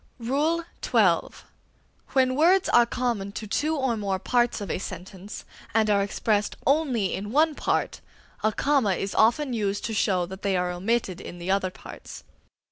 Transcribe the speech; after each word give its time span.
XII. 0.19 0.61
When 2.13 2.35
words 2.35 2.67
are 2.69 2.87
common 2.87 3.31
to 3.33 3.45
two 3.45 3.75
or 3.75 3.95
more 3.95 4.17
parts 4.17 4.59
of 4.59 4.71
a 4.71 4.79
sentence, 4.79 5.45
and 5.75 5.91
are 5.91 6.01
expressed 6.01 6.55
only 6.65 7.13
in 7.13 7.31
one 7.31 7.53
part, 7.53 8.01
a 8.43 8.51
comma 8.51 8.93
is 8.95 9.13
often 9.13 9.53
used 9.53 9.85
to 9.85 9.93
show 9.93 10.25
that 10.25 10.41
they 10.41 10.57
are 10.57 10.71
omitted 10.71 11.21
in 11.21 11.37
the 11.37 11.51
other 11.51 11.69
parts. 11.69 12.23